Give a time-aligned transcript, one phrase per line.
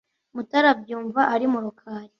[0.35, 2.07] mutara abyumva ari mu rukari